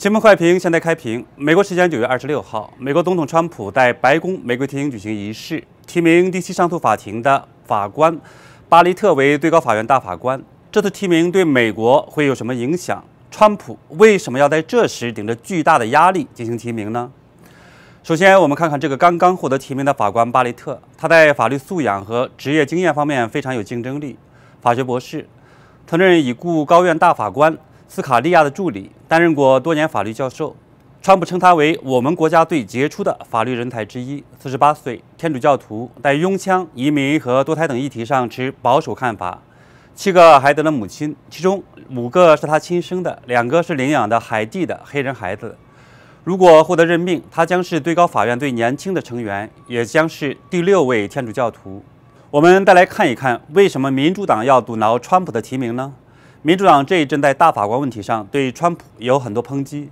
[0.00, 1.22] 新闻快评，现在开评。
[1.36, 8.18] 美国时间九月二十六号，美国总统川普在白宫玫瑰厅举行仪式，提名第七上诉法庭的法官
[8.66, 10.42] 巴雷特为最高法院大法官。
[10.72, 13.04] 这次提名对美国会有什么影响？
[13.30, 17.12] 川普为什么要在这时顶着巨大的压力进行提名呢？
[18.02, 24.16] 首先，我们看看这个刚刚获得提名的法官巴雷特，他在法律素养和职业经验方面非常有竞争力。
[24.62, 25.28] 法学博士，
[25.86, 27.58] 曾任已故高院大法官。
[27.86, 30.54] 斯卡利亚的助理，担任过多年法律教授。
[31.02, 34.22] 川普称他为我们国家最杰出的法律人才之一。
[34.38, 39.42] 四十八岁，天主教徒，在拥枪、移民和堕胎等议题上持保守看法。
[39.96, 41.60] 七个孩子的母亲，其中
[41.92, 45.56] 五个是他亲生的，两个是领养的海地的黑人孩子。
[46.22, 51.82] 如果获得任命，他将是最高法院最年轻的成员，也将是第六位天主教徒。
[52.30, 55.94] 我们再来看一看，为什么民主党要阻挠川普的提名呢？
[56.42, 59.90] 民主党这一阵在大法官问题上对川普有很多抨击。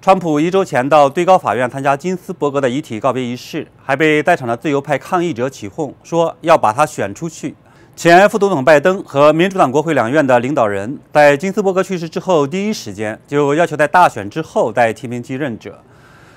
[0.00, 7.52] 川普一周前到最高法院参加金斯伯格的遗体告别仪式，还被在场的自由派抗议者起哄，说要把他选出去。
[7.96, 15.82] 前副总统拜登和民主党国会两院的领导人，在金斯伯格去世之后第一时间就要求在大选之后再提名继任者，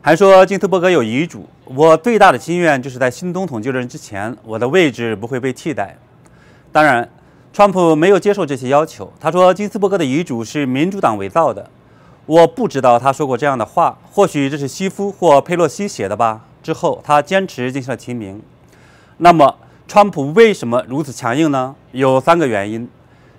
[0.00, 5.98] 还说金斯伯格有遗嘱，我最大的心愿就是在新总统就任之前，我的位置不会被替代。
[6.72, 7.06] 当然。
[7.52, 9.12] 川普没有接受这些要求。
[9.20, 11.68] 他说，金斯伯格的遗嘱是民主党伪造的。
[12.24, 16.46] 我不知道他说过这样的话，或许这是西夫或佩洛西写的吧。
[16.62, 18.40] 之后，他坚持进行了提名。
[19.18, 21.74] 那么，川普为什么如此强硬呢？
[21.90, 22.88] 有三个原因，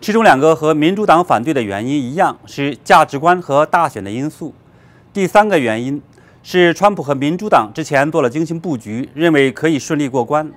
[0.00, 4.54] 其中两个和民主党反对的原因一样，是价值观和大选的因素。
[5.12, 6.00] 第三个原因
[6.42, 10.50] 是川普和民主党之前做了精心布局，认为可以顺利过关。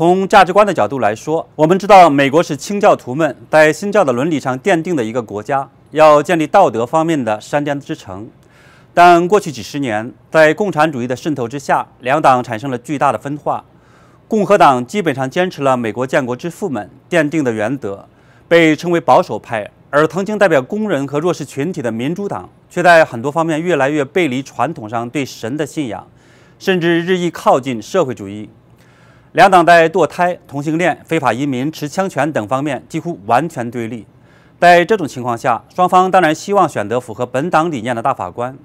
[0.00, 8.26] 从价值观的角度来说，我们知道美国是清教徒们在新教的伦理上奠定的一个国家，要建立道德方面的山巅之城。
[8.94, 13.62] 但过去几十年，在共产主义的渗透之下，两党产生了巨大的分化。
[14.26, 18.08] 共和党基本上坚持了美国建国之父们奠定的原则，
[18.48, 26.06] 被称为保守派；而曾经代表工人和弱势群体的民主党，却在很多方面越来越背离传统上对神的信仰，
[26.58, 28.48] 甚至日益靠近社会主义。
[29.32, 34.04] 两党在堕胎、同性恋、非法移民、持枪权等方面几乎完全对立。
[34.58, 38.58] 在这种情况下，双方当然希望选择符合本党理念的大法官，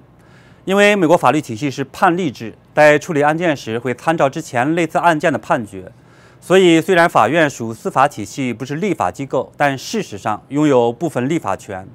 [0.64, 5.92] 因为美国法律体系是判例制，在处理案件时会参照之前类似案件的判决。
[6.40, 11.86] 所以，虽然法院属司法体系，不是立法机构，但事实上拥有部分立法权。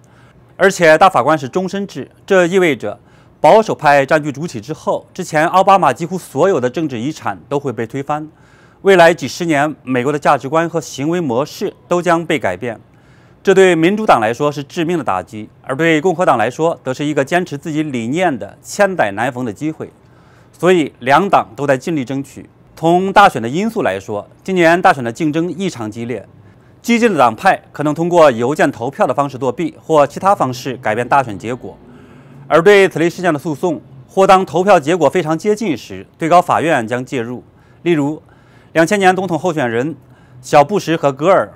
[0.55, 2.97] 而且，大法官是终身制，这意味着
[3.41, 8.29] 保守派占据主体之后，之前奥巴马几乎所有的政治遗产都会被推翻。
[8.83, 12.79] 未来几十年，美国的价值观和行为模式都将被改变，
[13.43, 19.91] 这对民主党来说是致命的打击，而对共和党来说，则是一个坚持自己理念的千载难逢的机会。
[20.51, 22.49] 所以，两党都在尽力争取。
[22.75, 26.27] 从大选的因素来说，今年大选的竞争异常激烈，
[26.81, 31.77] 激进的党派可能通过邮件投票的方式作弊或其他方式改变大选结果，
[32.47, 37.43] 而对此类事件的诉讼，或当投票结果非常接近时，最高法院将介入，
[37.83, 38.19] 例如。
[38.73, 39.93] 两千年总统候选人
[40.41, 41.51] 小布什和戈尔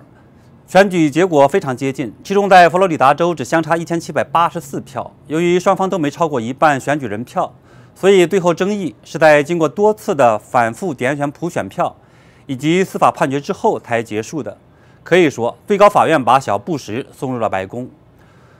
[0.67, 5.09] 选举结果非常接近，其中在佛罗里达州只相差一千七百八十四票。
[5.27, 7.53] 由于双方都没超过一半选举人票，
[7.93, 11.95] 所以最后争议是在经过多次的反复点选普选票
[12.47, 14.57] 以及司法判决之后才结束的。
[15.01, 17.87] 可以说，最高法院把小布什送入了白宫。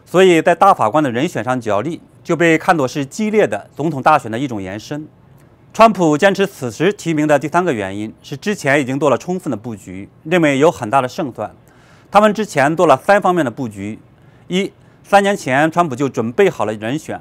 [0.06, 5.06] 所以在大法官的人选上角力就被看作是激烈的总统大选的一种延伸。
[5.76, 11.54] 川普坚持此时提名的第三个原因是，之前已经做了充分的布局，认为有很大的胜算。
[12.10, 14.00] 他们之前做了三方面的布局：
[14.48, 14.72] 一、
[15.04, 17.20] 三年前川普就准备好了人选。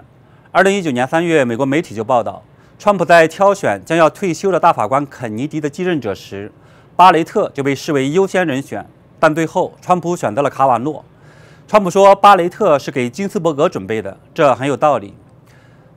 [0.53, 2.45] 二零一九年三月，美国媒体就报道，
[2.79, 6.53] 川普在挑选将要退休的大法官肯尼迪的继任者时，
[6.95, 8.87] 巴雷特就被视为优先人选。
[9.19, 11.05] 但最后，川普选择了卡瓦诺。
[11.67, 15.13] 川普说，巴雷特是给金斯伯格准备的，这很有道理。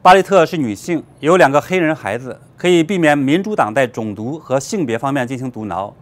[0.07, 5.93] 巴雷特是女性，有两个黑人孩子，可以避免民主党在种族和性别方面进行阻挠。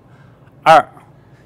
[0.61, 0.87] 二，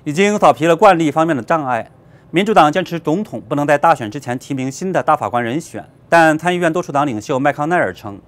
[0.04, 1.90] 已经扫平了惯例方面的障碍。
[2.32, 8.20] 民主党坚持总统不能在大选之前提名新的大法官人选，但参议院多数党领袖麦康奈尔称，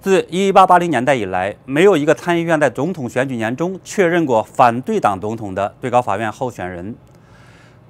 [0.00, 6.94] 自1880年代以来，没有一个参议院在总统选举年中确认过反对党总统的最高法院候选人。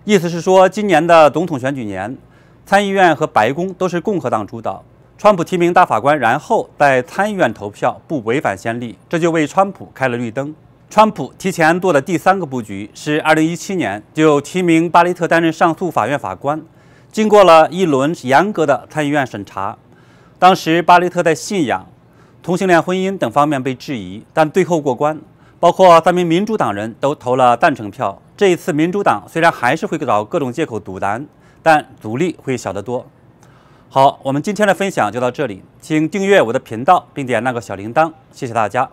[0.03, 2.19] 意思是说，今年的总统选举年，
[2.67, 4.83] 参议院和白宫都是共和党主导。
[5.17, 10.55] 川普提名大法官然后在参议院投票不违反先例这就为川普开了绿灯。
[10.91, 16.61] 川普提前做的第三个布局是二零一七年就提名巴雷特担任上诉法院法官
[17.11, 19.79] 经过了一轮严格的参议院审查。
[20.39, 21.87] 当时巴雷特在信仰
[22.43, 25.19] 同性恋婚姻等方面被质疑但最后过关
[25.59, 28.21] 包括三名民主党人都投了赞成票。
[28.37, 31.25] 这一次民主党虽然还是会找各种借口阻拦
[31.63, 33.07] 但阻力会小得多。
[33.95, 38.91] 好我们今天的分享就到这里请订阅我的频道并点那个小铃铛谢谢大家。